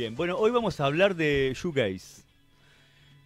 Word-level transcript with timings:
Bien, 0.00 0.14
bueno, 0.14 0.38
hoy 0.38 0.50
vamos 0.50 0.80
a 0.80 0.86
hablar 0.86 1.14
de 1.14 1.52
shoegaze. 1.54 2.22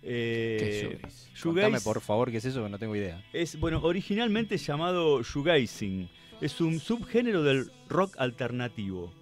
¿Qué 0.00 0.08
Eh, 0.08 0.81
shoegaze? 0.83 1.31
shoegaze 1.33 1.41
Contame, 1.71 1.81
por 1.81 2.00
favor, 2.00 2.33
qué 2.33 2.39
es 2.39 2.45
eso, 2.47 2.65
que 2.65 2.69
no 2.69 2.81
tengo 2.81 2.97
idea. 2.97 3.23
es, 3.33 3.61
bueno, 3.61 3.81
originalmente 3.81 4.57
llamado 4.58 5.23
shoegazing. 5.23 6.08
Es 6.41 6.60
un 6.60 6.81
subgénero 6.81 7.45
del 7.45 7.71
rock 7.89 8.16
alternativo. 8.18 9.12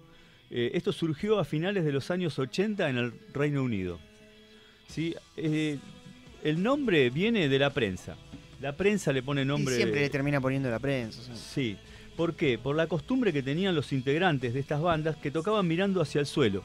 Eh, 0.49 0.71
esto 0.73 0.91
surgió 0.91 1.37
a 1.37 1.45
finales 1.45 1.85
de 1.85 1.91
los 1.91 2.09
años 2.09 2.39
80 2.39 2.89
en 2.89 2.97
el 2.97 3.13
Reino 3.35 3.61
Unido. 3.61 3.99
¿Sí? 4.87 5.13
Eh, 5.37 5.77
el 6.43 6.63
nombre 6.63 7.11
viene 7.11 7.49
de 7.49 7.59
la 7.59 7.69
prensa. 7.69 8.17
La 8.61 8.75
prensa 8.75 9.13
le 9.13 9.21
pone 9.21 9.45
nombre... 9.45 9.75
Y 9.75 9.77
siempre 9.77 10.01
le 10.01 10.09
termina 10.09 10.41
poniendo 10.41 10.71
la 10.71 10.79
prensa. 10.79 11.21
sí. 11.35 11.75
Sí. 11.75 11.77
¿Por 12.17 12.35
qué? 12.35 12.57
Por 12.57 12.75
la 12.75 12.87
costumbre 12.87 13.31
que 13.31 13.43
tenían 13.43 13.75
los 13.75 13.93
integrantes 13.93 14.55
de 14.55 14.59
estas 14.59 14.81
bandas 14.81 15.17
que 15.17 15.29
tocaban 15.29 15.67
mirando 15.67 16.01
hacia 16.01 16.19
el 16.19 16.25
suelo. 16.25 16.63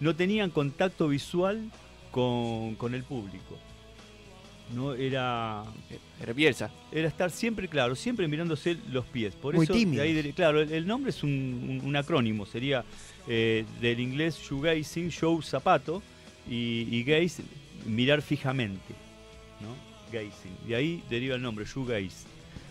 No 0.00 0.16
tenían 0.16 0.50
contacto 0.50 1.08
visual 1.08 1.70
con, 2.10 2.74
con 2.76 2.94
el 2.94 3.02
público. 3.04 3.58
No 4.74 4.94
era, 4.94 5.64
Era 6.22 6.32
Bielsa. 6.32 6.70
era 6.92 7.08
estar 7.08 7.30
siempre, 7.32 7.66
claro, 7.68 7.96
siempre 7.96 8.28
mirándose 8.28 8.76
los 8.92 9.04
pies. 9.04 9.34
Por 9.34 9.54
Muy 9.56 9.64
eso, 9.64 9.72
de 9.72 9.78
tímidos. 9.80 10.04
ahí 10.06 10.32
claro, 10.32 10.60
el, 10.60 10.70
el 10.72 10.86
nombre 10.86 11.10
es 11.10 11.22
un, 11.24 11.30
un- 11.30 11.88
un 11.88 11.96
acrónimo. 11.96 12.46
Sería 12.46 12.84
eh, 13.26 13.64
del 13.80 13.98
inglés 13.98 14.38
shoegazing, 14.38 15.10
show 15.10 15.42
zapato, 15.42 16.02
y, 16.48 16.86
y 16.90 17.02
gaze, 17.02 17.42
mirar 17.84 18.22
fijamente. 18.22 18.94
¿no? 19.60 19.74
Gazing. 20.12 20.68
De 20.68 20.76
ahí 20.76 21.02
deriva 21.10 21.34
el 21.34 21.42
nombre, 21.42 21.64
shoegaze. 21.64 22.26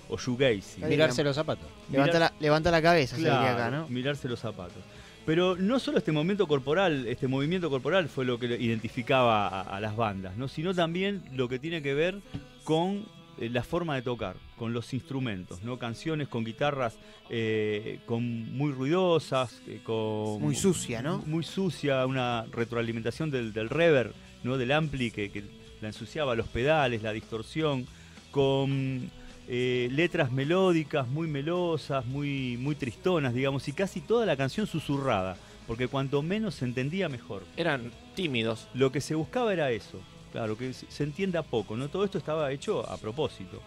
O 0.07 0.17
shoegazing. 0.17 0.87
Mirarse 0.87 1.21
los 1.23 1.35
zapatos. 1.35 1.67
Levanta, 1.91 2.13
Mirar- 2.17 2.19
la, 2.19 2.33
levanta 2.39 2.71
la 2.71 2.81
cabeza, 2.81 3.15
se 3.17 3.21
diría 3.23 3.41
acá, 3.41 3.55
Claro, 3.67 3.77
¿no? 3.83 3.89
mirarse 3.89 4.27
los 4.29 4.39
zapatos. 4.39 4.81
Pero 5.29 5.55
no 5.55 5.77
solo 5.77 5.99
este 5.99 6.11
momento 6.11 6.47
corporal, 6.47 7.05
este 7.05 7.27
movimiento 7.27 7.69
corporal 7.69 8.09
fue 8.09 8.25
lo 8.25 8.39
que 8.39 8.47
identificaba 8.47 9.47
a, 9.47 9.61
a 9.61 9.79
las 9.79 9.95
bandas, 9.95 10.35
¿no? 10.37 10.47
sino 10.47 10.73
también 10.73 11.21
lo 11.33 11.47
que 11.47 11.59
tiene 11.59 11.83
que 11.83 11.93
ver 11.93 12.19
con 12.63 13.05
eh, 13.37 13.47
la 13.47 13.61
forma 13.61 13.93
de 13.93 14.01
tocar, 14.01 14.37
con 14.57 14.73
los 14.73 14.91
instrumentos, 14.91 15.61
¿no? 15.61 15.77
Canciones 15.77 16.29
con 16.29 16.43
guitarras 16.43 16.97
eh, 17.29 17.99
con 18.07 18.57
muy 18.57 18.71
ruidosas, 18.71 19.61
eh, 19.67 19.81
con 19.83 20.41
Muy 20.41 20.55
sucia, 20.55 21.03
¿no? 21.03 21.19
muy 21.27 21.43
sucia, 21.43 22.07
una 22.07 22.47
retroalimentación 22.51 23.29
del, 23.29 23.53
del 23.53 23.69
reverb, 23.69 24.15
¿no? 24.41 24.57
del 24.57 24.71
ampli 24.71 25.11
que, 25.11 25.29
que 25.29 25.43
la 25.79 25.89
ensuciaba, 25.89 26.33
los 26.33 26.47
pedales, 26.47 27.03
la 27.03 27.13
distorsión, 27.13 27.85
con 28.31 29.11
eh, 29.51 29.89
letras 29.91 30.31
melódicas, 30.31 31.07
muy 31.07 31.27
melosas, 31.27 32.05
muy, 32.05 32.55
muy 32.57 32.75
tristonas, 32.75 33.33
digamos, 33.33 33.67
y 33.67 33.73
casi 33.73 33.99
toda 33.99 34.27
la 34.27 34.37
canción 34.37 34.67
susurrada, 34.67 35.37
porque 35.65 35.87
cuanto 35.87 36.21
menos 36.21 36.53
se 36.53 36.65
entendía 36.65 37.09
mejor. 37.09 37.43
Eran 37.57 37.91
tímidos. 38.15 38.67
Lo 38.75 38.91
que 38.91 39.01
se 39.01 39.15
buscaba 39.15 39.51
era 39.51 39.71
eso, 39.71 39.99
claro, 40.31 40.55
que 40.55 40.73
se 40.73 40.85
se 40.91 41.03
entienda 41.03 41.41
poco, 41.41 41.75
¿no? 41.75 41.89
Todo 41.89 42.05
esto 42.05 42.19
estaba 42.19 42.51
hecho 42.51 42.87
a 42.87 42.97
propósito. 42.97 43.59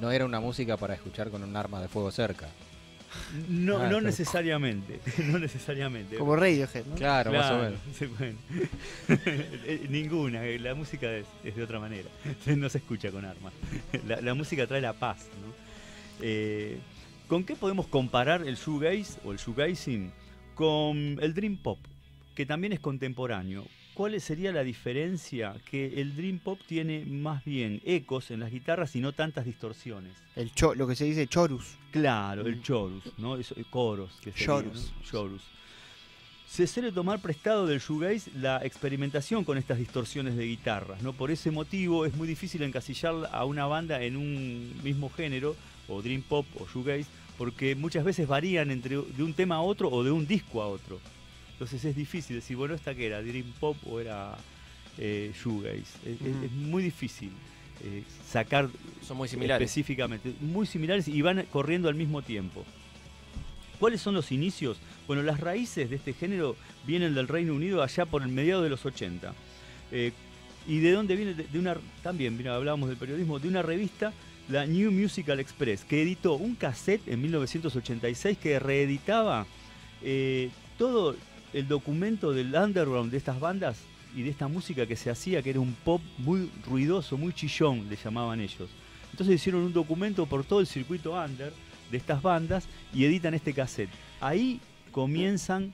No 0.00 0.12
era 0.12 0.24
una 0.24 0.38
música 0.38 0.76
para 0.76 0.94
escuchar 0.94 1.30
con 1.30 1.42
un 1.42 1.56
arma 1.56 1.80
de 1.80 1.88
fuego 1.88 2.12
cerca. 2.12 2.48
No, 3.48 3.76
Ah, 3.78 3.82
no 3.84 3.88
pero- 3.88 4.00
necesariamente, 4.02 5.00
no 5.24 5.38
necesariamente. 5.38 6.16
Como 6.16 6.36
Radiohead, 6.36 6.84
¿no? 6.86 6.94
Claro, 6.94 7.32
más 7.32 7.46
o 7.46 7.48
Claro, 7.48 7.62
menos. 7.64 7.80
sí, 7.98 8.06
bueno. 8.06 8.38
Eh, 9.66 9.86
Ninguna, 9.88 10.44
eh, 10.46 10.58
la 10.58 10.74
música 10.74 11.10
es, 11.12 11.26
es 11.44 11.56
de 11.56 11.62
otra 11.62 11.80
manera. 11.80 12.08
No 12.46 12.68
se 12.68 12.78
escucha 12.78 13.10
con 13.10 13.24
armas. 13.24 13.52
La, 14.06 14.20
la 14.20 14.34
música 14.34 14.66
trae 14.66 14.80
la 14.80 14.92
paz. 14.92 15.26
¿no? 15.44 15.52
Eh, 16.20 16.78
¿Con 17.28 17.44
qué 17.44 17.56
podemos 17.56 17.86
comparar 17.86 18.46
el 18.46 18.56
shoegaze 18.56 19.18
o 19.24 19.32
el 19.32 19.38
shoegazing 19.38 20.12
con 20.54 21.18
el 21.20 21.34
dream 21.34 21.56
pop, 21.56 21.78
que 22.34 22.46
también 22.46 22.72
es 22.72 22.80
contemporáneo? 22.80 23.66
¿Cuál 23.94 24.20
sería 24.20 24.50
la 24.50 24.64
diferencia? 24.64 25.54
Que 25.70 26.00
el 26.00 26.16
dream 26.16 26.38
pop 26.40 26.58
tiene 26.66 27.04
más 27.06 27.44
bien 27.44 27.80
ecos 27.84 28.30
en 28.32 28.40
las 28.40 28.50
guitarras 28.50 28.96
y 28.96 29.00
no 29.00 29.12
tantas 29.12 29.44
distorsiones. 29.44 30.12
El 30.34 30.52
cho- 30.52 30.74
lo 30.74 30.86
que 30.88 30.96
se 30.96 31.04
dice 31.04 31.26
chorus. 31.28 31.76
Claro, 31.92 32.42
el 32.46 32.56
Mm. 32.56 32.62
chorus, 32.62 33.04
¿no? 33.18 33.36
Eso, 33.36 33.54
el 33.56 33.66
coros. 33.66 34.10
Que 34.22 34.32
sería, 34.32 34.46
Chorus. 34.46 34.92
¿no? 34.98 35.10
Chorus. 35.10 35.42
Se 36.48 36.66
suele 36.66 36.92
tomar 36.92 37.20
prestado 37.20 37.66
del 37.66 37.80
shoegaze 37.80 38.30
la 38.36 38.64
experimentación 38.64 39.44
con 39.44 39.58
estas 39.58 39.78
distorsiones 39.78 40.36
de 40.36 40.44
guitarras, 40.46 41.02
¿no? 41.02 41.12
Por 41.12 41.30
ese 41.30 41.50
motivo 41.50 42.04
es 42.04 42.14
muy 42.14 42.28
difícil 42.28 42.62
encasillar 42.62 43.14
a 43.32 43.44
una 43.44 43.66
banda 43.66 44.02
en 44.02 44.16
un 44.16 44.72
mismo 44.82 45.08
género, 45.10 45.56
o 45.88 46.00
dream 46.02 46.22
pop 46.22 46.46
o 46.60 46.66
shoegaze, 46.72 47.06
porque 47.38 47.74
muchas 47.74 48.04
veces 48.04 48.26
varían 48.28 48.70
entre 48.70 48.96
de 48.96 49.22
un 49.22 49.34
tema 49.34 49.56
a 49.56 49.60
otro 49.62 49.88
o 49.90 50.02
de 50.04 50.10
un 50.12 50.26
disco 50.26 50.62
a 50.62 50.68
otro. 50.68 51.00
Entonces 51.54 51.84
es 51.84 51.96
difícil 51.96 52.36
decir, 52.36 52.56
bueno, 52.56 52.74
¿esta 52.74 52.94
qué 52.94 53.06
era? 53.06 53.22
¿Dream 53.22 53.52
pop 53.60 53.76
o 53.86 54.00
era 54.00 54.36
eh, 54.98 55.32
shoegaze? 55.34 55.98
Es, 56.04 56.50
muy 56.52 56.82
difícil 56.82 57.30
eh, 57.84 58.02
sacar 58.28 58.68
Son 59.06 59.16
muy 59.16 59.28
similares. 59.28 59.64
Específicamente, 59.64 60.34
muy 60.40 60.66
similares 60.66 61.06
y 61.06 61.22
van 61.22 61.44
corriendo 61.52 61.88
al 61.88 61.94
mismo 61.94 62.22
tiempo. 62.22 62.64
¿Cuáles 63.78 64.00
son 64.00 64.14
los 64.14 64.32
inicios? 64.32 64.78
Bueno, 65.06 65.22
las 65.22 65.40
raíces 65.40 65.90
de 65.90 65.96
este 65.96 66.12
género 66.12 66.56
vienen 66.86 67.14
del 67.14 67.28
Reino 67.28 67.54
Unido 67.54 67.82
allá 67.82 68.04
por 68.04 68.22
el 68.22 68.28
mediado 68.28 68.62
de 68.62 68.70
los 68.70 68.84
80. 68.84 69.32
Eh, 69.92 70.12
¿Y 70.66 70.78
de 70.78 70.92
dónde 70.92 71.14
viene? 71.14 71.34
De, 71.34 71.44
de 71.44 71.58
una, 71.58 71.76
también, 72.02 72.36
mira, 72.36 72.56
hablábamos 72.56 72.88
del 72.88 72.98
periodismo, 72.98 73.38
de 73.38 73.48
una 73.48 73.62
revista, 73.62 74.12
la 74.48 74.66
New 74.66 74.90
Musical 74.90 75.40
Express, 75.40 75.84
que 75.84 76.02
editó 76.02 76.34
un 76.34 76.54
cassette 76.54 77.06
en 77.08 77.22
1986 77.22 78.38
que 78.38 78.58
reeditaba 78.58 79.46
eh, 80.02 80.50
todo 80.78 81.16
el 81.54 81.68
documento 81.68 82.32
del 82.32 82.52
underground 82.52 83.12
de 83.12 83.16
estas 83.16 83.38
bandas 83.38 83.78
y 84.14 84.22
de 84.22 84.30
esta 84.30 84.48
música 84.48 84.86
que 84.86 84.96
se 84.96 85.08
hacía, 85.08 85.40
que 85.40 85.50
era 85.50 85.60
un 85.60 85.72
pop 85.72 86.02
muy 86.18 86.50
ruidoso, 86.66 87.16
muy 87.16 87.32
chillón, 87.32 87.88
le 87.88 87.96
llamaban 87.96 88.40
ellos. 88.40 88.68
Entonces 89.12 89.36
hicieron 89.36 89.62
un 89.62 89.72
documento 89.72 90.26
por 90.26 90.44
todo 90.44 90.58
el 90.58 90.66
circuito 90.66 91.12
under 91.12 91.52
de 91.92 91.96
estas 91.96 92.20
bandas 92.22 92.66
y 92.92 93.04
editan 93.04 93.34
este 93.34 93.54
cassette. 93.54 93.90
Ahí 94.20 94.60
comienzan 94.90 95.72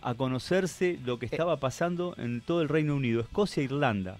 a 0.00 0.14
conocerse 0.14 0.98
lo 1.04 1.18
que 1.18 1.26
estaba 1.26 1.58
pasando 1.58 2.14
en 2.16 2.40
todo 2.40 2.62
el 2.62 2.68
Reino 2.68 2.94
Unido, 2.94 3.20
Escocia 3.20 3.62
e 3.62 3.64
Irlanda. 3.64 4.18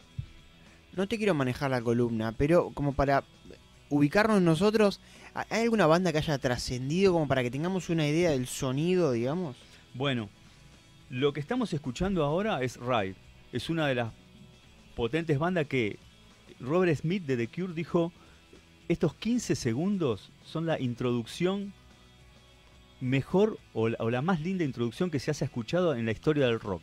No 0.97 1.07
te 1.07 1.19
quiero 1.19 1.35
manejar 1.35 1.71
la 1.71 1.81
columna, 1.81 2.33
pero 2.33 2.71
como 2.75 2.95
para 2.95 3.23
ubicarnos 3.91 4.43
nosotros, 4.43 5.01
¿hay 5.35 5.63
alguna 5.63 5.87
banda 5.87 6.11
que 6.11 6.19
haya 6.19 6.39
trascendido 6.39 7.13
como 7.13 7.29
para 7.29 7.45
que 7.45 7.51
tengamos 7.53 7.91
una 7.91 8.09
idea 8.09 8.31
del 8.31 8.49
sonido, 8.49 9.13
digamos? 9.13 9.57
Bueno, 9.95 10.29
lo 11.11 11.33
que 11.33 11.41
estamos 11.41 11.73
escuchando 11.73 12.25
ahora 12.25 12.63
es 12.63 12.77
Ride. 12.77 13.17
Es 13.53 13.69
una 13.69 13.89
de 13.89 13.97
las 13.97 14.13
potentes 14.95 15.39
bandas 15.39 15.67
que 15.67 15.99
Robert 16.61 16.97
Smith 16.97 17.25
de 17.25 17.37
The 17.37 17.49
Cure 17.49 17.75
dijo, 17.75 18.13
estos 18.89 19.15
15 19.15 19.57
segundos 19.57 20.31
son 20.45 20.67
la 20.67 20.81
introducción 20.81 21.73
mejor 23.01 23.59
o 23.75 23.89
la, 23.89 23.97
o 23.99 24.09
la 24.09 24.23
más 24.23 24.41
linda 24.41 24.63
introducción 24.63 25.11
que 25.11 25.19
se 25.19 25.33
haya 25.33 25.45
escuchado 25.45 25.97
en 25.97 26.07
la 26.07 26.13
historia 26.13 26.47
del 26.47 26.61
rock. 26.61 26.83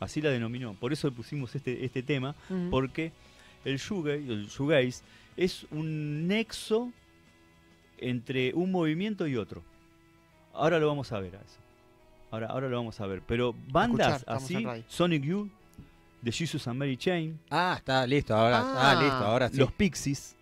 Así 0.00 0.22
la 0.22 0.30
denominó. 0.30 0.72
Por 0.74 0.92
eso 0.94 1.08
le 1.08 1.14
pusimos 1.14 1.54
este, 1.54 1.84
este 1.84 2.02
tema, 2.02 2.34
porque 2.70 3.12
el 3.66 3.76
shoegaze, 3.78 4.32
el 4.32 4.46
shoegaze 4.48 5.02
es 5.36 5.66
un 5.70 6.26
nexo 6.26 6.90
entre 7.98 8.54
un 8.54 8.70
movimiento 8.70 9.26
y 9.26 9.36
otro. 9.36 9.62
Ahora 10.54 10.78
lo 10.78 10.88
vamos 10.88 11.12
a 11.12 11.20
ver 11.20 11.36
a 11.36 11.40
eso. 11.40 11.63
Ahora, 12.34 12.48
ahora 12.48 12.68
lo 12.68 12.76
vamos 12.76 13.00
a 13.00 13.06
ver. 13.06 13.22
Pero 13.26 13.54
bandas 13.68 14.22
Escuchar, 14.22 14.36
así. 14.36 14.66
Sonic 14.88 15.22
Youth, 15.22 15.50
The 16.24 16.32
Jesus 16.32 16.66
and 16.66 16.78
Mary 16.78 16.96
Chain, 16.96 17.38
Ah, 17.50 17.74
está 17.78 18.06
listo, 18.06 18.34
ahora. 18.34 18.58
Ah, 18.60 18.90
Ah, 18.90 18.94
listo, 19.02 19.16
ahora 19.16 19.48
sí. 19.48 19.56
los 19.56 19.70
Pixies, 19.72 20.34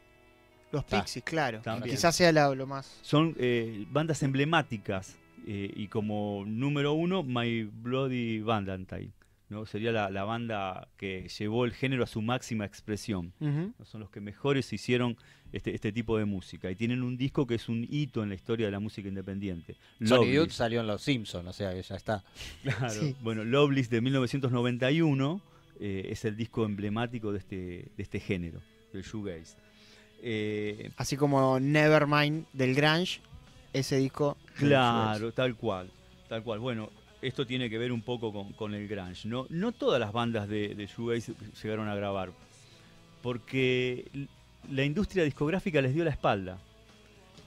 Los 0.70 0.84
Está. 0.84 1.00
Pixies, 1.02 1.22
claro. 1.24 1.60
También. 1.60 1.94
Quizás 1.94 2.16
sea 2.16 2.32
la- 2.32 2.54
lo 2.54 2.66
más... 2.66 2.98
son 3.02 3.34
eh, 3.38 3.84
bandas 3.90 4.22
emblemáticas. 4.22 5.16
eh, 5.46 5.70
y 5.74 5.88
como 5.88 6.44
número 6.46 6.92
uno, 6.94 7.22
My 7.24 7.64
Bloody 7.64 8.40
Valentine. 8.40 9.10
¿No? 9.52 9.66
Sería 9.66 9.92
la, 9.92 10.10
la 10.10 10.24
banda 10.24 10.88
que 10.96 11.28
llevó 11.28 11.64
el 11.64 11.72
género 11.72 12.02
a 12.02 12.06
su 12.06 12.20
máxima 12.22 12.64
expresión. 12.64 13.32
Son 13.84 14.00
los 14.00 14.10
que 14.10 14.20
mejores 14.20 14.72
hicieron 14.72 15.16
este, 15.52 15.74
este 15.74 15.92
tipo 15.92 16.18
de 16.18 16.24
música. 16.24 16.70
Y 16.70 16.74
tienen 16.74 17.02
un 17.02 17.16
disco 17.16 17.46
que 17.46 17.54
es 17.54 17.68
un 17.68 17.86
hito 17.88 18.22
en 18.22 18.30
la 18.30 18.34
historia 18.34 18.66
de 18.66 18.72
la 18.72 18.80
música 18.80 19.08
independiente. 19.08 19.76
Sonic. 20.04 20.32
Youth 20.32 20.50
salió 20.50 20.80
en 20.80 20.86
Los 20.86 21.02
Simpsons, 21.02 21.46
o 21.46 21.52
sea 21.52 21.72
que 21.72 21.82
ya 21.82 21.94
está. 21.94 22.24
Claro. 22.62 22.90
Sí. 22.90 23.14
Bueno, 23.20 23.44
Loveless 23.44 23.90
de 23.90 24.00
1991 24.00 25.40
eh, 25.80 26.08
es 26.10 26.24
el 26.24 26.36
disco 26.36 26.64
emblemático 26.64 27.32
de 27.32 27.38
este, 27.38 27.56
de 27.96 28.02
este 28.02 28.18
género, 28.18 28.60
del 28.92 29.02
shoegaze. 29.02 29.56
Eh, 30.22 30.90
Así 30.96 31.16
como 31.16 31.58
Nevermind 31.60 32.46
del 32.52 32.74
Grunge, 32.74 33.20
ese 33.72 33.96
disco... 33.96 34.36
claro, 34.56 35.32
tal 35.32 35.56
cual, 35.56 35.90
tal 36.28 36.42
cual. 36.42 36.60
Bueno, 36.60 36.90
esto 37.22 37.46
tiene 37.46 37.70
que 37.70 37.78
ver 37.78 37.92
un 37.92 38.02
poco 38.02 38.32
con, 38.56 38.74
el 38.74 38.88
grunge. 38.88 39.28
No, 39.28 39.46
no 39.48 39.72
todas 39.72 40.00
las 40.00 40.12
bandas 40.12 40.48
de, 40.48 40.74
de 40.74 40.86
shoegaze 40.86 41.34
llegaron 41.62 41.88
a 41.88 41.94
grabar, 41.94 42.32
porque 43.22 44.04
la 44.70 44.84
industria 44.84 45.24
discográfica 45.24 45.80
les 45.80 45.94
dio 45.94 46.04
la 46.04 46.10
espalda. 46.10 46.58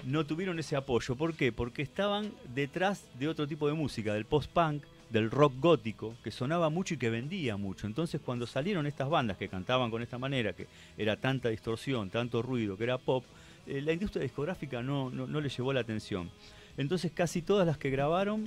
No 0.05 0.25
tuvieron 0.25 0.59
ese 0.59 0.75
apoyo. 0.75 1.15
¿Por 1.15 1.35
qué? 1.35 1.51
Porque 1.51 1.81
estaban 1.81 2.31
detrás 2.53 3.05
de 3.17 3.27
otro 3.27 3.47
tipo 3.47 3.67
de 3.67 3.73
música, 3.73 4.13
del 4.13 4.25
post-punk, 4.25 4.83
del 5.09 5.31
rock 5.31 5.53
gótico 5.59 6.15
que 6.23 6.31
sonaba 6.31 6.69
mucho 6.69 6.93
y 6.93 6.97
que 6.97 7.09
vendía 7.09 7.57
mucho. 7.57 7.87
Entonces 7.87 8.21
cuando 8.23 8.47
salieron 8.47 8.85
estas 8.85 9.09
bandas 9.09 9.37
que 9.37 9.49
cantaban 9.49 9.91
con 9.91 10.01
esta 10.01 10.17
manera, 10.17 10.53
que 10.53 10.67
era 10.97 11.15
tanta 11.15 11.49
distorsión, 11.49 12.09
tanto 12.09 12.41
ruido, 12.41 12.77
que 12.77 12.83
era 12.83 12.97
pop, 12.97 13.23
eh, 13.67 13.81
la 13.81 13.93
industria 13.93 14.23
discográfica 14.23 14.81
no, 14.81 15.09
no, 15.09 15.27
no 15.27 15.41
le 15.41 15.49
llevó 15.49 15.73
la 15.73 15.81
atención. 15.81 16.29
Entonces 16.77 17.11
casi 17.13 17.41
todas 17.41 17.65
las 17.65 17.77
que 17.77 17.89
grabaron, 17.89 18.43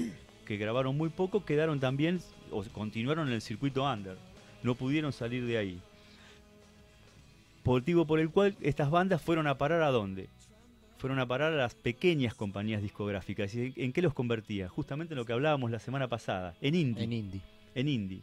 que 0.49 0.57
grabaron 0.57 0.97
muy 0.97 1.11
poco, 1.11 1.45
quedaron 1.45 1.79
también 1.79 2.23
o 2.51 2.65
continuaron 2.73 3.29
en 3.29 3.35
el 3.35 3.43
circuito 3.43 3.85
under. 3.85 4.17
No 4.63 4.75
pudieron 4.75 5.13
salir 5.13 5.45
de 5.45 5.59
ahí. 5.59 5.79
Motivo 7.65 8.07
por 8.07 8.19
el 8.19 8.31
cual 8.31 8.57
estas 8.63 8.91
bandas 8.91 9.21
fueron 9.21 9.47
a 9.47 9.59
parar 9.59 9.83
a 9.83 9.91
dónde? 9.91 10.31
Fueron 10.97 11.19
a 11.19 11.27
parar 11.27 11.53
a 11.53 11.57
las 11.57 11.75
pequeñas 11.75 12.33
compañías 12.33 12.81
discográficas. 12.81 13.55
¿Y 13.55 13.75
¿En 13.77 13.93
qué 13.93 14.01
los 14.01 14.15
convertía? 14.15 14.71
Justamente 14.71 15.13
en 15.13 15.19
lo 15.19 15.27
que 15.27 15.35
hablábamos 15.35 15.71
la 15.71 15.81
semana 15.81 16.09
pasada, 16.09 16.55
en 16.63 16.75
indie. 16.75 17.05
En 17.05 17.13
indie. 17.13 17.41
En 17.75 17.89
indie. 17.89 18.23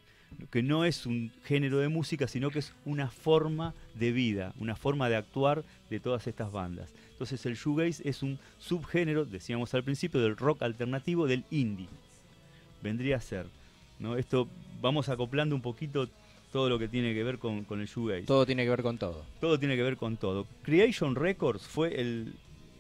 Que 0.50 0.64
no 0.64 0.84
es 0.84 1.06
un 1.06 1.32
género 1.44 1.78
de 1.78 1.90
música, 1.90 2.28
sino 2.28 2.50
que 2.50 2.58
es 2.58 2.74
una 2.86 3.12
forma 3.12 3.76
de 3.94 4.12
vida, 4.12 4.52
una 4.60 4.76
forma 4.76 5.10
de 5.10 5.16
actuar 5.16 5.64
de 5.92 6.00
todas 6.00 6.26
estas 6.26 6.52
bandas. 6.52 6.92
Entonces 7.12 7.46
el 7.46 7.54
shoegaze 7.54 8.10
es 8.10 8.24
un 8.24 8.40
subgénero, 8.58 9.26
decíamos 9.26 9.76
al 9.76 9.84
principio, 9.84 10.20
del 10.22 10.36
rock 10.36 10.64
alternativo 10.64 11.28
del 11.28 11.46
indie. 11.52 11.88
Vendría 12.82 13.18
a 13.18 13.22
ser. 13.22 13.48
¿no? 14.00 14.18
Esto 14.18 14.48
vamos 14.82 15.10
acoplando 15.10 15.56
un 15.56 15.62
poquito 15.62 16.08
todo 16.52 16.70
lo 16.70 16.80
que 16.80 16.88
tiene 16.88 17.14
que 17.14 17.24
ver 17.24 17.38
con, 17.40 17.64
con 17.66 17.82
el 17.82 17.88
shoegaze. 17.88 18.26
Todo 18.26 18.46
tiene 18.46 18.64
que 18.64 18.70
ver 18.70 18.82
con 18.84 18.98
todo. 18.98 19.24
Todo 19.42 19.60
tiene 19.60 19.76
que 19.76 19.84
ver 19.84 19.98
con 19.98 20.18
todo. 20.18 20.48
Creation 20.64 21.16
Records 21.16 21.64
fue 21.64 22.00
el, 22.00 22.34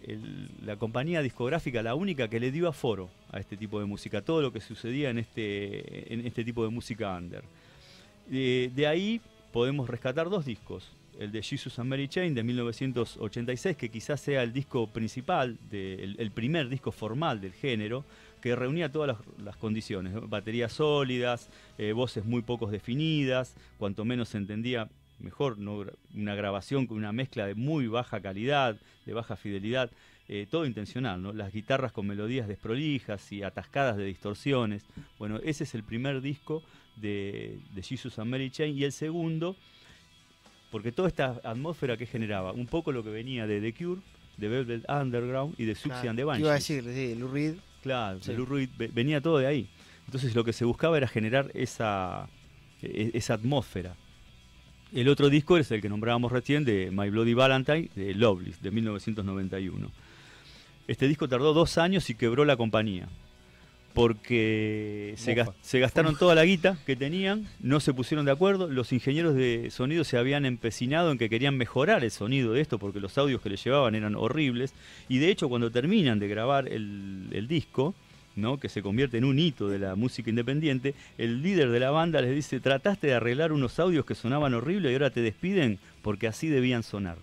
el- 0.06 0.50
la 0.65 0.77
compañía 0.77 1.21
discográfica 1.21 1.81
la 1.83 1.95
única 1.95 2.27
que 2.30 2.39
le 2.39 2.51
dio 2.51 2.68
aforo 2.69 3.09
a 3.31 3.39
este 3.39 3.57
tipo 3.57 3.80
de 3.80 3.86
música, 3.86 4.21
todo 4.21 4.42
lo 4.42 4.53
que 4.53 4.62
sucedía 4.62 5.09
en 5.09 5.18
este, 5.18 6.13
en 6.13 6.25
este 6.25 6.44
tipo 6.45 6.63
de 6.63 6.69
música 6.69 7.15
under. 7.18 7.44
Eh, 8.31 8.71
de 8.75 8.88
ahí 8.88 9.21
podemos 9.51 9.89
rescatar 9.89 10.30
dos 10.30 10.45
discos. 10.45 10.89
El 11.20 11.32
de 11.32 11.42
Jesus 11.42 11.80
and 11.80 11.90
Mary 11.90 12.08
Chain 12.08 12.34
de 12.34 12.44
1986, 12.44 13.78
que 13.78 13.90
quizás 13.90 14.20
sea 14.20 14.44
el 14.44 14.52
disco 14.52 14.88
principal, 14.88 15.58
el, 15.72 16.32
primer 16.32 16.70
disco 16.70 16.92
formal 16.92 17.40
del 17.40 17.54
género, 17.54 18.04
que 18.42 18.56
reunía 18.56 18.92
todas 18.92 19.18
las, 19.44 19.56
condiciones, 19.56 20.14
baterías 20.30 20.74
sólidas, 20.74 21.50
eh, 21.78 21.94
voces 21.94 22.26
muy 22.26 22.42
pocos 22.42 22.72
definidas, 22.72 23.56
cuanto 23.78 24.06
menos 24.06 24.30
se 24.30 24.38
entendía 24.38 24.90
mejor, 25.20 25.58
una 25.58 26.36
grabación 26.36 26.88
con 26.88 26.98
una 26.98 27.12
mezcla 27.12 27.48
de 27.48 27.56
muy 27.56 27.88
baja 27.88 28.20
calidad, 28.20 28.78
de 29.06 29.14
baja 29.14 29.36
fidelidad, 29.36 29.90
eh, 30.28 30.48
todo 30.50 30.66
intencional, 30.66 31.22
¿no? 31.22 31.34
las 31.34 31.54
guitarras 31.54 31.92
con 31.92 32.08
melodías 32.08 32.48
desprolijas 32.48 33.32
y 33.32 33.44
atascadas 33.44 33.96
de 33.96 34.06
distorsiones. 34.06 34.84
Bueno, 35.20 35.40
ese 35.44 35.66
es 35.66 35.76
el 35.76 35.84
primer 35.84 36.22
disco 36.22 36.64
de, 36.96 37.60
de 37.74 37.84
Jesus 37.84 38.18
and 38.18 38.32
Mary 38.32 38.50
Chain 38.50 38.76
y 38.78 38.84
el 38.84 38.92
segundo, 38.92 39.56
porque 40.75 40.92
toda 40.92 41.07
esta 41.07 41.39
atmósfera 41.45 41.95
que 41.95 42.06
generaba, 42.06 42.51
un 42.51 42.66
poco 42.68 42.92
lo 42.92 43.01
que 43.01 43.10
venía 43.10 43.48
de 43.48 43.62
The 43.62 43.74
Cure, 43.74 44.01
de 44.36 44.50
Velvet 44.50 44.83
Underground 44.89 45.56
y 45.57 45.63
de 45.63 45.74
Suxy 45.74 46.06
and 46.10 46.18
the 46.19 46.24
Claro, 46.24 46.27
Banshees. 46.27 46.42
Iba 46.44 46.51
a 46.51 46.56
decir, 46.56 46.83
sí, 46.94 47.16
Lou 47.18 47.30
Reed. 47.31 47.54
Claro, 47.81 48.22
Sí. 48.22 48.33
Lou 48.33 48.45
Reed, 48.45 48.68
ve- 48.77 48.89
venía 48.94 49.22
todo 49.22 49.38
de 49.38 49.48
ahí. 49.48 49.69
Entonces 50.06 50.36
lo 50.36 50.44
que 50.44 50.51
se 50.51 50.66
buscaba 50.66 50.98
era 50.98 51.07
generar 51.07 51.50
esa, 51.54 52.27
e- 52.81 53.12
esa 53.13 53.36
atmósfera. 53.36 53.95
El 54.94 55.07
otro 55.07 55.30
disco 55.30 55.57
es 55.57 55.72
el 55.72 55.81
que 55.81 55.88
nombrábamos 55.88 56.30
recién 56.33 56.66
de 56.66 56.89
My 56.92 57.10
Bloody 57.10 57.33
Valentine, 57.33 57.89
de 57.95 58.13
Loveless, 58.13 58.62
de 58.62 58.71
1991. 58.71 59.89
Este 60.89 61.07
disco 61.07 61.30
tardó 61.30 61.54
dos 61.54 61.78
años 61.78 62.10
y 62.10 62.16
quebró 62.16 62.44
la 62.44 62.57
compañía. 62.57 63.07
Porque 63.95 65.13
se, 65.18 65.80
gastaron 65.80 66.15
toda 66.18 66.36
la 66.36 66.45
guita 66.45 66.77
que 66.86 66.95
tenían, 66.95 67.47
no 67.59 67.80
se 67.80 67.94
pusieron 67.94 68.25
de 68.25 68.31
acuerdo, 68.31 68.69
los 68.69 68.94
ingenieros 68.94 69.33
de 69.36 69.69
sonido 69.71 70.03
se 70.03 70.18
habían 70.18 70.45
empecinado 70.45 71.12
en 71.12 71.18
que 71.18 71.30
querían 71.30 71.57
mejorar 71.57 72.03
el 72.03 72.12
sonido 72.12 72.53
de 72.53 72.62
esto 72.62 72.77
porque 72.77 73.00
los 73.00 73.18
audios 73.18 73.42
que 73.42 73.50
les 73.50 73.63
llevaban 73.63 73.95
eran 73.95 74.15
horribles. 74.15 74.74
Y 75.09 75.18
de 75.19 75.30
hecho 75.30 75.50
cuando 75.50 75.71
terminan 75.71 76.19
de 76.19 76.27
grabar 76.27 76.68
el, 76.68 77.27
el 77.31 77.47
disco, 77.47 77.95
¿no? 78.36 78.59
que 78.59 78.69
se 78.69 78.81
convierte 78.81 79.18
en 79.18 79.24
un 79.25 79.39
hito 79.39 79.69
de 79.69 79.80
la 79.80 79.95
música 79.95 80.30
independiente, 80.30 80.94
el 81.18 81.42
líder 81.42 81.69
de 81.69 81.80
la 81.80 81.92
banda 81.92 82.21
les 82.21 82.36
dice, 82.36 82.59
trataste 82.59 83.07
de 83.07 83.13
arreglar 83.13 83.51
unos 83.53 83.80
audios 83.80 84.06
que 84.06 84.13
sonaban 84.15 84.53
horribles 84.53 84.92
y 84.92 84.94
ahora 84.94 85.09
te 85.09 85.21
despiden 85.21 85.80
porque 86.01 86.27
así 86.27 86.47
debían 86.50 86.83
sonar. 86.83 87.18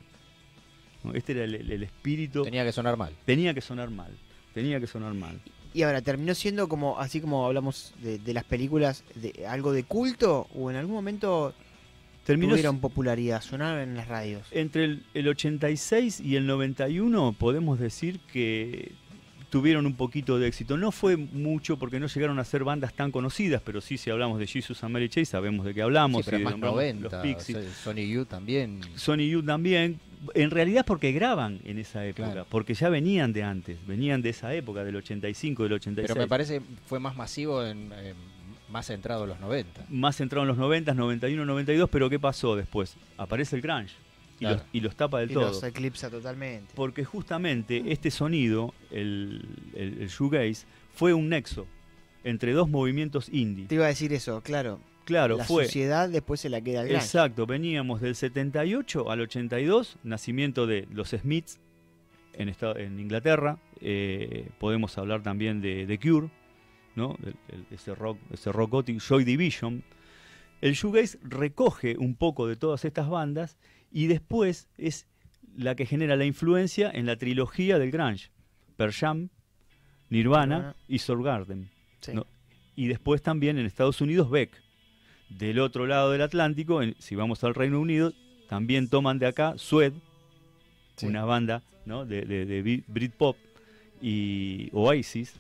¿No? 1.04 1.14
Este 1.14 1.32
era 1.32 1.44
el- 1.44 1.70
el 1.70 1.82
espíritu. 1.82 2.44
Tenía 2.44 2.64
que 2.64 2.72
sonar 2.72 2.96
mal. 2.96 3.12
Tenía 3.24 3.52
que 3.54 3.60
sonar 3.60 3.90
mal. 3.90 4.12
Tenía 4.54 4.80
que 4.80 4.86
sonar 4.86 5.14
mal. 5.14 5.38
Y 5.74 5.82
ahora, 5.82 6.02
¿terminó 6.02 6.34
siendo 6.34 6.68
como, 6.68 6.98
así 6.98 7.20
como 7.20 7.46
hablamos 7.46 7.94
de, 8.02 8.18
de 8.18 8.34
las 8.34 8.44
películas, 8.44 9.04
de 9.14 9.46
algo 9.46 9.72
de 9.72 9.84
culto? 9.84 10.48
¿O 10.54 10.70
en 10.70 10.76
algún 10.76 10.94
momento 10.94 11.54
Terminó 12.24 12.52
tuvieron 12.52 12.80
popularidad, 12.80 13.42
sonaron 13.42 13.80
en 13.80 13.96
las 13.96 14.08
radios? 14.08 14.46
entre 14.52 14.84
el, 14.84 15.02
el 15.14 15.28
86 15.28 16.20
y 16.20 16.36
el 16.36 16.46
91 16.46 17.34
podemos 17.38 17.78
decir 17.78 18.20
que 18.32 18.92
tuvieron 19.52 19.84
un 19.84 19.94
poquito 19.94 20.38
de 20.38 20.48
éxito. 20.48 20.78
No 20.78 20.92
fue 20.92 21.18
mucho 21.18 21.78
porque 21.78 22.00
no 22.00 22.06
llegaron 22.06 22.38
a 22.38 22.44
ser 22.44 22.64
bandas 22.64 22.94
tan 22.94 23.12
conocidas, 23.12 23.60
pero 23.62 23.82
sí 23.82 23.98
si 23.98 24.08
hablamos 24.08 24.38
de 24.38 24.46
Jesus 24.46 24.82
and 24.82 24.94
Mary 24.94 25.10
Chain 25.10 25.26
sabemos 25.26 25.66
de 25.66 25.74
qué 25.74 25.82
hablamos. 25.82 26.24
Sí, 26.24 26.30
pero 26.30 26.42
más 26.42 26.52
nombramos 26.52 26.76
90. 26.76 27.02
Los 27.02 27.22
Pixies. 27.22 27.58
o 27.58 27.60
sea, 27.60 27.72
Sony 27.74 28.06
Youth 28.08 28.28
también. 28.28 28.80
Sony 28.94 29.28
Youth 29.30 29.44
también. 29.44 30.00
En 30.34 30.50
realidad 30.50 30.84
porque 30.86 31.12
graban 31.12 31.60
en 31.64 31.78
esa 31.78 32.04
época, 32.06 32.26
Claro. 32.32 32.46
porque 32.48 32.74
ya 32.74 32.88
venían 32.88 33.32
de 33.32 33.42
antes, 33.42 33.84
venían 33.86 34.22
de 34.22 34.30
esa 34.30 34.54
época, 34.54 34.84
del 34.84 34.96
85, 34.96 35.64
del 35.64 35.72
86. 35.74 36.08
Pero 36.14 36.20
me 36.24 36.28
parece 36.28 36.60
fue 36.86 37.00
más 37.00 37.16
masivo, 37.16 37.64
en, 37.64 37.92
en- 37.92 38.16
más 38.68 38.86
centrado 38.86 39.24
en 39.24 39.30
los 39.30 39.40
90. 39.40 39.84
Más 39.90 40.16
centrado 40.16 40.42
en 40.44 40.48
los 40.48 40.56
90, 40.56 40.94
91, 40.94 41.44
92, 41.44 41.90
pero 41.90 42.08
¿qué 42.08 42.18
pasó 42.18 42.56
después? 42.56 42.96
Aparece 43.18 43.56
el 43.56 43.62
grunge 43.62 43.94
y, 44.36 44.38
Claro. 44.38 44.56
los, 44.56 44.66
y 44.72 44.80
los 44.80 44.96
tapa 44.96 45.20
del 45.20 45.30
Y 45.30 45.34
todo. 45.34 45.48
los 45.48 45.62
eclipsa 45.62 46.08
totalmente. 46.08 46.72
Porque 46.74 47.04
justamente 47.04 47.82
este 47.92 48.10
sonido, 48.10 48.72
el, 48.90 49.44
el, 49.74 50.00
el 50.02 50.08
shoegaze, 50.08 50.64
fue 50.94 51.12
un 51.12 51.28
nexo 51.28 51.66
entre 52.24 52.52
dos 52.52 52.68
movimientos 52.70 53.28
indie. 53.28 53.66
Te 53.66 53.74
iba 53.74 53.84
a 53.84 53.88
decir 53.88 54.12
eso, 54.12 54.40
claro. 54.40 54.80
Claro, 55.04 55.36
la 55.36 55.44
fue. 55.44 55.64
sociedad 55.64 56.08
después 56.08 56.40
se 56.40 56.48
la 56.48 56.60
queda 56.60 56.80
al. 56.82 56.90
Exacto, 56.92 57.46
veníamos 57.46 58.00
del 58.00 58.14
78 58.14 59.10
al 59.10 59.20
82, 59.20 59.98
nacimiento 60.04 60.66
de 60.66 60.86
los 60.90 61.10
Smiths 61.10 61.58
en, 62.34 62.48
esta- 62.48 62.72
en 62.72 62.98
Inglaterra. 63.00 63.58
eh, 63.84 64.48
podemos 64.60 64.96
hablar 64.96 65.22
también 65.24 65.60
de 65.60 65.84
The 65.86 65.98
Cure, 65.98 66.30
¿no? 66.94 67.16
El- 67.24 67.34
el- 67.48 67.66
ese, 67.72 67.94
rock, 67.96 68.16
ese 68.30 68.52
rock 68.52 68.70
gótico, 68.70 69.00
Joy 69.00 69.24
Division. 69.24 69.82
El 70.60 70.74
shoegaze 70.74 71.18
recoge 71.24 71.96
un 71.98 72.14
poco 72.14 72.46
de 72.46 72.54
todas 72.54 72.84
estas 72.84 73.08
bandas 73.10 73.58
y 73.90 74.06
después 74.06 74.68
es 74.78 75.08
la 75.56 75.74
que 75.74 75.84
genera 75.84 76.14
la 76.14 76.24
influencia 76.24 76.90
en 76.94 77.06
la 77.06 77.16
trilogía 77.16 77.80
del 77.80 77.90
grunge. 77.90 78.30
Pearl 78.76 78.92
Jam, 78.92 79.28
Nirvana 80.10 80.56
Nirvana. 80.56 80.76
y 80.88 80.98
Soundgarden. 80.98 81.68
Sí. 82.00 82.12
no, 82.14 82.26
Y 82.76 82.86
después 82.86 83.20
también 83.22 83.58
en 83.58 83.66
Estados 83.66 84.00
Unidos 84.00 84.30
Beck. 84.30 84.62
Del 85.38 85.58
otro 85.60 85.86
lado 85.86 86.10
del 86.12 86.22
Atlántico, 86.22 86.82
en- 86.82 86.94
si 86.98 87.14
vamos 87.14 87.42
al 87.44 87.54
Reino 87.54 87.80
Unido, 87.80 88.12
también 88.48 88.88
toman 88.88 89.18
de 89.18 89.26
acá 89.26 89.54
Sued, 89.56 89.92
Sí. 90.96 91.06
una 91.06 91.24
banda 91.24 91.62
¿no? 91.86 92.04
de, 92.04 92.22
de, 92.22 92.44
de 92.46 92.62
Brit- 92.64 92.84
Britpop, 92.86 93.36
y 94.00 94.68
Oasis, 94.72 95.32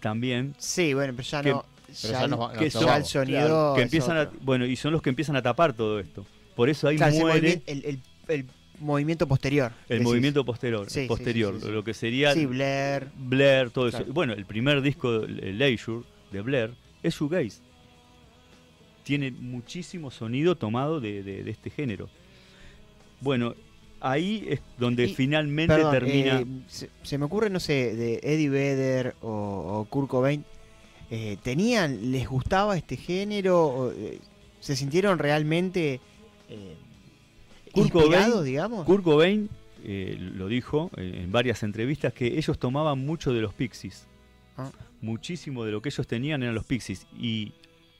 también. 0.00 0.54
Sí, 0.58 0.94
bueno, 0.94 1.12
pero 1.16 1.28
ya 1.28 1.42
Que- 1.42 1.50
no. 1.50 1.64
pero 1.86 2.12
ya, 2.14 2.26
ya 2.28 2.36
va- 2.36 2.52
que 2.52 2.70
son- 2.70 2.84
ya 2.86 2.96
el 2.96 3.04
sonido. 3.04 3.38
claro, 3.40 3.72
que 3.76 3.82
empiezan 3.82 4.16
a, 4.18 4.30
bueno, 4.42 4.66
y 4.66 4.76
son 4.76 4.92
los 4.92 5.02
que 5.02 5.10
empiezan 5.10 5.36
a 5.36 5.42
tapar 5.42 5.72
todo 5.72 5.98
esto. 5.98 6.24
Por 6.54 6.68
eso 6.68 6.88
ahí 6.88 6.96
Claro, 6.96 7.16
muere 7.16 7.62
el, 7.66 7.84
el- 7.84 8.00
el 8.28 8.46
movimiento 8.80 9.26
posterior. 9.26 9.72
el 9.88 9.98
decís. 9.98 10.04
movimiento 10.04 10.44
posterior, 10.44 10.88
Sí, 10.90 11.06
posterior 11.08 11.54
sí, 11.58 11.66
sí, 11.66 11.72
lo 11.72 11.82
que 11.84 11.94
sería 11.94 12.32
Sí, 12.34 12.46
Blair. 12.46 13.08
Blair, 13.16 13.70
todo 13.70 13.88
eso. 13.88 13.98
Claro. 13.98 14.12
Bueno, 14.12 14.32
el 14.34 14.44
primer 14.44 14.82
disco, 14.82 15.22
el 15.24 15.58
Leisure, 15.58 16.04
de 16.32 16.40
Blair, 16.42 16.70
es 17.02 17.14
shoegaze. 17.14 17.60
Tiene 19.04 19.30
muchísimo 19.30 20.10
sonido 20.10 20.56
tomado 20.56 21.00
de, 21.00 21.22
de- 21.22 21.44
de 21.44 21.50
este 21.50 21.70
género. 21.70 22.08
Bueno, 23.20 23.54
ahí 24.00 24.44
es 24.48 24.60
donde 24.78 25.04
Y, 25.06 25.14
finalmente 25.14 25.74
Perdón, 25.74 25.92
termina. 25.92 26.40
eh, 26.40 26.46
se, 26.66 26.90
se 27.02 27.16
me 27.18 27.24
ocurre, 27.26 27.48
no 27.50 27.60
sé, 27.60 27.94
de 27.94 28.20
Eddie 28.22 28.48
Vedder 28.50 29.14
o, 29.22 29.28
o 29.30 29.84
Kurt 29.88 30.08
Cobain. 30.08 30.44
eh, 31.10 31.36
¿Tenían, 31.42 32.10
les 32.12 32.26
gustaba 32.28 32.76
este 32.76 32.96
género? 32.96 33.64
O, 33.66 33.92
eh, 33.92 34.18
¿Se 34.60 34.74
sintieron 34.74 35.18
realmente 35.18 36.00
Kurt 37.72 37.90
Cobain- 37.92 38.42
digamos? 38.42 38.84
Kurt 38.86 39.04
Cobain 39.04 39.48
eh, 39.84 40.16
lo 40.18 40.48
dijo 40.48 40.90
en 40.96 41.30
varias 41.32 41.62
entrevistas 41.62 42.12
que 42.14 42.38
ellos 42.38 42.58
tomaban 42.58 42.98
mucho 43.04 43.32
de 43.32 43.40
los 43.42 43.52
Pixies. 43.52 44.06
Ah. 44.56 44.70
Muchísimo 45.02 45.64
de 45.64 45.72
lo 45.72 45.82
que 45.82 45.90
ellos 45.90 46.06
tenían 46.06 46.42
eran 46.42 46.54
los 46.54 46.64
Pixies. 46.64 47.06
Y 47.18 47.52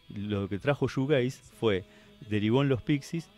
lo 0.08 0.48
que 0.48 0.58
trajo 0.58 0.88
Shoegaze 0.88 1.38
fue, 1.58 1.84
derivó 2.28 2.62
en 2.62 2.68
los 2.68 2.82
Pixies, 2.82 3.28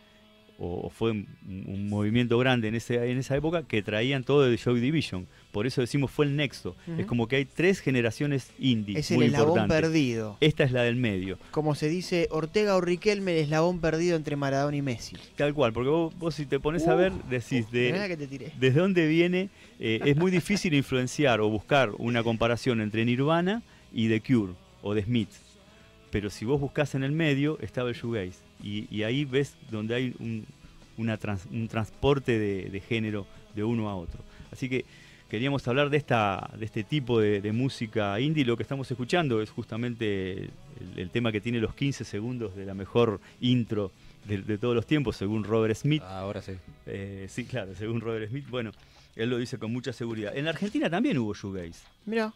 o, 0.58 0.86
o 0.86 0.88
fue 0.90 1.10
un, 1.10 1.26
un 1.66 1.86
movimiento 1.90 2.38
grande 2.38 2.68
en, 2.68 2.74
ese, 2.76 3.10
en 3.10 3.18
esa 3.18 3.36
época 3.36 3.64
que 3.64 3.82
traían 3.82 4.24
todo 4.24 4.42
de 4.48 4.56
Joy 4.56 4.80
Division. 4.80 5.26
Por 5.52 5.66
eso 5.66 5.82
decimos 5.82 6.10
fue 6.10 6.24
el 6.24 6.34
nexo. 6.34 6.74
Es 6.96 7.04
como 7.04 7.28
que 7.28 7.36
hay 7.36 7.44
tres 7.44 7.80
generaciones 7.80 8.50
indie. 8.58 8.98
Es 8.98 9.10
el 9.10 9.18
muy 9.18 9.26
eslabón 9.26 9.48
importantes. 9.50 9.82
perdido. 9.82 10.38
Esta 10.40 10.64
es 10.64 10.72
la 10.72 10.82
del 10.82 10.96
medio. 10.96 11.38
Como 11.50 11.74
se 11.74 11.90
dice, 11.90 12.28
Ortega 12.30 12.74
o 12.74 12.80
Riquelme, 12.80 13.32
el 13.36 13.44
eslabón 13.44 13.80
perdido 13.82 14.16
entre 14.16 14.36
Maradona 14.36 14.74
y 14.78 14.80
Messi. 14.80 15.16
Tal 15.36 15.52
cual, 15.52 15.74
porque 15.74 15.90
vos, 15.90 16.18
vos 16.18 16.34
si 16.34 16.46
te 16.46 16.58
pones 16.58 16.88
a 16.88 16.94
ver, 16.94 17.12
decís 17.28 17.70
de, 17.70 17.88
Mirá 17.92 17.98
la 17.98 18.08
que 18.08 18.16
te 18.16 18.26
tiré. 18.26 18.50
desde 18.58 18.80
dónde 18.80 19.06
viene. 19.08 19.50
eh, 19.78 20.00
es 20.06 20.16
muy 20.16 20.30
difícil 20.30 20.72
influenciar 20.74 21.42
o 21.42 21.50
buscar 21.50 21.90
una 21.98 22.22
comparación 22.22 22.80
entre 22.80 23.04
Nirvana 23.04 23.62
y 23.92 24.08
The 24.08 24.22
Cure 24.22 24.54
o 24.80 24.94
The 24.94 25.02
Smiths. 25.02 25.42
Pero 26.10 26.30
si 26.30 26.44
vos 26.44 26.60
buscás 26.60 26.94
en 26.94 27.02
el 27.04 27.12
medio, 27.12 27.58
estaba 27.60 27.88
el 27.88 27.94
shoegaze. 27.94 28.38
Y, 28.62 28.86
y 28.94 29.02
ahí 29.02 29.24
ves 29.24 29.56
donde 29.70 29.94
hay 29.94 30.14
un, 30.18 30.46
una 30.96 31.16
trans- 31.18 31.46
un 31.50 31.68
transporte 31.68 32.38
de, 32.38 32.70
de 32.70 32.80
género 32.80 33.26
de 33.54 33.64
uno 33.64 33.88
a 33.90 33.96
otro. 33.96 34.20
Así 34.52 34.68
que 34.68 34.84
queríamos 35.28 35.66
hablar 35.68 35.90
de, 35.90 35.96
esta, 35.96 36.50
de 36.58 36.64
este 36.64 36.84
tipo 36.84 37.20
de, 37.20 37.40
de 37.40 37.52
música 37.52 38.18
indie. 38.20 38.44
Lo 38.44 38.56
que 38.56 38.62
estamos 38.62 38.90
escuchando 38.90 39.42
es 39.42 39.50
justamente 39.50 40.32
el, 40.44 40.50
el 40.96 41.10
tema 41.10 41.32
que 41.32 41.40
tiene 41.40 41.58
los 41.60 41.74
15 41.74 42.04
segundos 42.04 42.54
de 42.56 42.64
la 42.64 42.74
mejor 42.74 43.20
intro 43.40 43.90
de, 44.26 44.38
de 44.38 44.58
todos 44.58 44.74
los 44.74 44.86
tiempos, 44.86 45.16
según 45.16 45.44
Robert 45.44 45.74
Smith. 45.76 46.02
Ah, 46.04 46.20
Ahora 46.20 46.40
sí. 46.42 46.52
Eh, 46.86 47.26
sí, 47.28 47.44
claro, 47.44 47.74
según 47.74 48.00
Robert 48.00 48.28
Smith. 48.30 48.46
Bueno, 48.48 48.70
él 49.16 49.28
lo 49.30 49.38
dice 49.38 49.58
con 49.58 49.72
mucha 49.72 49.92
seguridad. 49.92 50.36
En 50.36 50.44
la 50.44 50.50
Argentina 50.52 50.88
también 50.88 51.18
hubo 51.18 51.34
shoegaze, 51.34 51.84
Mirá. 52.06 52.32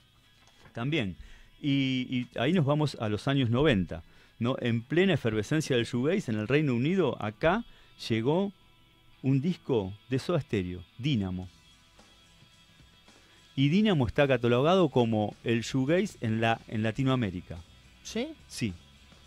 también. 0.73 1.17
Y, 1.63 2.07
y 2.11 2.39
ahí 2.39 2.53
nos 2.53 2.65
vamos 2.65 2.97
a 3.01 3.09
los 3.09 3.29
años 3.29 3.51
90. 3.51 4.03
¿no? 4.39 4.57
En 4.61 4.83
plena 4.83 5.13
efervescencia 5.15 5.77
del 5.77 5.85
shoegaze 5.85 6.31
en 6.33 6.39
el 6.39 6.49
Reino 6.49 6.75
Unido, 6.75 7.17
acá 7.23 7.65
llegó 8.09 8.53
un 9.23 9.41
disco 9.43 9.93
de 10.09 10.19
Soda 10.19 10.41
Stereo, 10.41 10.83
Dynamo. 10.99 11.49
Y 13.57 13.69
Dynamo 13.69 14.07
está 14.07 14.27
catalogado 14.27 14.89
como 14.89 15.35
el 15.45 15.61
shoegaze 15.63 16.17
en, 16.23 16.41
la, 16.41 16.61
en 16.69 16.83
Latinoamérica. 16.83 17.59
¿Sí? 18.03 18.29
Sí. 18.49 18.73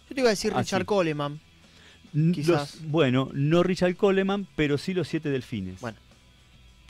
Yo 0.10 0.16
te 0.16 0.22
iba 0.22 0.30
a 0.30 0.32
decir 0.32 0.54
Ah, 0.56 0.62
Richard. 0.62 0.86
Coleman. 0.86 1.40
Quizás. 2.34 2.80
los- 2.82 2.92
bueno, 2.92 3.30
no 3.34 3.64
Richard 3.64 3.96
Coleman, 3.96 4.48
pero 4.56 4.78
sí 4.78 4.94
los 4.94 5.08
Siete 5.08 5.30
Delfines. 5.30 5.80
Bueno. 5.82 5.98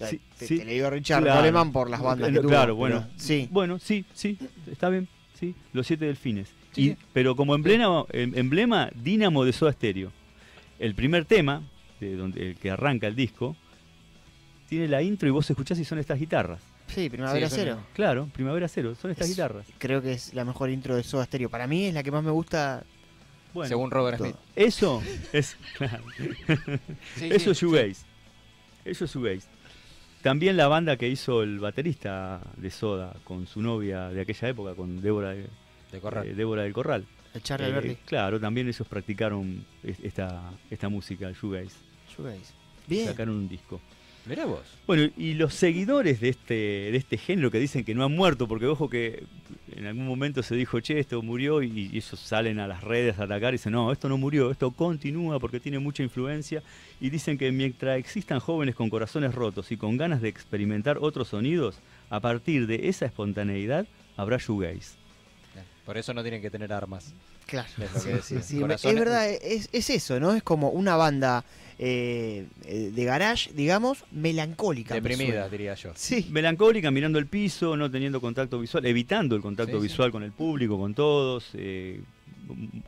Sí, 0.10 0.20
te, 0.38 0.48
sí. 0.48 0.58
te 0.60 0.66
le 0.66 0.74
digo 0.74 0.88
a 0.88 0.90
Richard 0.90 1.22
Claro. 1.24 1.40
Coleman 1.42 1.72
por 1.72 1.90
las 1.90 2.02
bandas 2.02 2.30
que 2.32 2.40
tuvo, 2.40 2.50
Claro, 2.50 2.64
pero 2.68 2.76
bueno. 2.76 3.08
Sí. 3.18 3.48
Bueno, 3.52 3.80
sí, 3.80 4.06
sí, 4.14 4.38
está 4.72 4.90
bien. 4.90 5.08
Sí, 5.40 5.56
los 5.74 5.88
siete 5.88 6.06
delfines. 6.06 6.50
Sí, 6.74 6.82
Y- 6.82 6.90
sí. 6.92 6.98
Pero 7.14 7.36
como 7.36 7.56
emblema, 7.56 8.06
em- 8.12 8.34
emblema 8.38 8.90
Dínamo 8.96 9.44
de 9.46 9.54
Soda 9.54 9.72
Stereo. 9.74 10.12
El 10.80 10.96
primer 10.96 11.26
tema, 11.26 11.62
de 12.00 12.16
donde, 12.16 12.50
el 12.50 12.56
que 12.56 12.72
arranca 12.72 13.08
el 13.08 13.16
disco, 13.16 13.56
tiene 14.70 14.88
la 14.88 15.02
intro 15.02 15.28
y 15.28 15.32
vos 15.32 15.50
escuchás 15.50 15.78
y 15.80 15.86
son 15.86 16.00
estas 16.00 16.20
guitarras. 16.20 16.62
Sí, 16.88 17.10
Primavera 17.10 17.50
Sí, 17.50 17.56
Cero. 17.58 17.78
Claro, 17.94 18.28
Primavera 18.34 18.68
Cero, 18.68 18.96
son 19.00 19.12
estas 19.12 19.28
Es- 19.30 19.36
guitarras. 19.36 19.66
Creo 19.78 20.02
que 20.02 20.14
es 20.14 20.34
la 20.34 20.46
mejor 20.46 20.70
intro 20.70 20.96
de 20.96 21.04
Soda 21.04 21.26
Stereo. 21.26 21.50
Para 21.50 21.68
mí 21.68 21.86
es 21.86 21.94
la 21.94 22.04
que 22.04 22.12
más 22.12 22.24
me 22.24 22.32
gusta. 22.32 22.84
Bueno, 23.54 23.70
Según 23.70 23.92
Robert 23.92 24.18
todo. 24.18 24.28
Smith. 24.30 24.40
eso 24.56 25.04
es, 25.32 25.56
claro, 25.78 26.04
Sí, 27.18 27.30
eso 27.32 27.40
sí, 27.46 27.50
es 27.52 27.62
shoegaze. 27.62 28.06
Eso 28.84 29.06
es 29.06 29.14
shoegaze. 29.14 29.48
También 30.24 30.58
la 30.58 30.68
banda 30.68 30.98
que 30.98 31.08
hizo 31.10 31.44
el 31.44 31.60
baterista 31.60 32.42
de 32.58 32.72
Soda 32.72 33.14
con 33.26 33.46
su 33.46 33.62
novia 33.62 34.08
de 34.10 34.22
aquella 34.22 34.48
época, 34.50 34.74
con 34.74 35.02
Débora, 35.02 35.32
de- 35.32 35.50
De 35.92 36.00
correr. 36.00 36.26
eh, 36.28 36.34
Débora 36.34 36.64
del 36.64 36.74
Corral. 36.74 37.06
El 37.34 37.44
Charlie 37.44 37.68
Eh, 37.68 37.70
Alberti. 37.72 37.96
claro, 38.06 38.40
también 38.40 38.68
ellos 38.68 38.88
practicaron 38.88 39.66
es- 39.84 40.00
esta, 40.02 40.52
esta 40.72 40.88
música, 40.88 41.28
el 41.28 41.36
shoegaze. 41.36 41.76
Shoegaze. 42.16 42.54
Bien. 42.88 43.08
Sacaron 43.08 43.36
un 43.36 43.50
disco. 43.50 43.82
Mirá 44.26 44.46
vos. 44.46 44.62
Bueno, 44.88 45.12
y 45.18 45.34
los 45.34 45.54
seguidores 45.54 46.22
de 46.22 46.30
este, 46.30 46.54
de 46.54 46.96
este 46.96 47.18
género 47.18 47.52
que 47.52 47.60
dicen 47.60 47.84
que 47.84 47.94
no 47.94 48.06
han 48.06 48.16
muerto, 48.16 48.48
porque 48.48 48.68
ojo 48.68 48.90
que 48.90 49.26
en 49.76 49.86
algún 49.86 50.08
momento 50.08 50.42
se 50.44 50.56
dijo, 50.56 50.80
che, 50.80 51.00
esto 51.00 51.22
murió, 51.22 51.62
y, 51.62 51.90
y 51.92 51.98
ellos 51.98 52.20
salen 52.20 52.60
a 52.60 52.68
las 52.68 52.84
redes 52.84 53.20
a 53.20 53.24
atacar 53.24 53.54
y 53.54 53.58
dicen, 53.58 53.74
no, 53.74 53.92
esto 53.92 54.08
no 54.08 54.18
murió, 54.18 54.50
esto 54.50 54.72
continúa 54.72 55.40
porque 55.40 55.60
tiene 55.60 55.80
mucha 55.80 56.04
influencia, 56.04 56.64
y 57.02 57.10
dicen 57.10 57.38
que 57.38 57.52
mientras 57.52 57.98
existan 57.98 58.40
jóvenes 58.40 58.76
con 58.76 58.90
corazones 58.90 59.36
rotos 59.36 59.72
y 59.74 59.78
con 59.78 59.98
ganas 59.98 60.22
de 60.22 60.30
experimentar 60.30 61.00
otros 61.02 61.28
sonidos, 61.28 61.80
a 62.10 62.22
partir 62.22 62.66
de 62.66 62.88
esa 62.88 63.06
espontaneidad 63.06 63.88
habrá 64.16 64.38
shoegaze. 64.38 65.04
Por 65.86 65.98
eso 65.98 66.14
no 66.14 66.22
tienen 66.22 66.42
que 66.42 66.50
tener 66.50 66.72
armas. 66.72 67.14
Claro. 67.46 67.68
Es 67.80 67.94
lo 67.94 68.02
que 68.16 68.22
Sí, 68.22 68.36
sí, 68.42 68.62
Es 68.62 68.96
verdad, 68.96 69.30
es, 69.30 69.70
es 69.72 69.90
eso, 69.90 70.20
¿no? 70.20 70.34
Es 70.34 70.44
como 70.44 70.70
una 70.70 70.96
banda 70.96 71.44
eh, 71.80 72.46
eh, 72.66 72.92
de 72.94 73.04
garage, 73.04 73.52
digamos, 73.54 74.06
melancólica. 74.12 74.94
me 74.96 75.02
Deprimida, 75.02 75.50
diría 75.50 75.74
yo. 75.76 75.92
Sí. 75.96 76.28
Melancólica, 76.32 76.92
mirando 76.92 77.20
el 77.20 77.28
piso, 77.28 77.76
no 77.76 77.90
teniendo 77.92 78.22
contacto 78.22 78.60
visual, 78.60 78.86
evitando 78.86 79.36
el 79.36 79.42
contacto 79.42 79.78
Sí, 79.80 79.82
sí. 79.82 79.88
visual 79.92 80.12
con 80.12 80.24
el 80.24 80.32
público, 80.32 80.78
con 80.78 80.94
todos, 80.94 81.50
eh, 81.54 82.02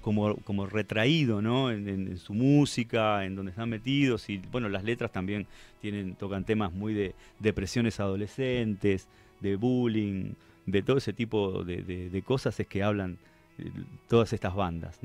como, 0.02 0.36
como 0.38 0.66
retraído 0.68 1.42
¿no? 1.42 1.72
En, 1.72 1.88
en- 1.88 2.08
en 2.10 2.18
su 2.18 2.34
música, 2.34 3.26
en 3.26 3.36
donde 3.36 3.52
están 3.52 3.70
metidos. 3.70 4.30
Y 4.30 4.38
bueno, 4.52 4.70
las 4.70 4.84
letras 4.84 5.12
también 5.12 5.48
tienen, 5.82 6.16
tocan 6.16 6.44
temas 6.46 6.72
muy 6.74 6.94
de 6.94 7.14
depresiones 7.40 8.00
adolescentes, 8.00 9.08
de 9.42 9.56
bullying, 9.56 10.34
de 10.66 10.82
todo 10.82 10.98
ese 10.98 11.14
tipo 11.14 11.64
de, 11.64 11.82
de- 11.84 12.10
de 12.10 12.22
cosas 12.22 12.60
es 12.60 12.68
que 12.68 12.84
hablan 12.84 13.18
todas 14.08 14.34
estas 14.34 14.56
bandas. 14.56 14.98
¿no? 15.02 15.04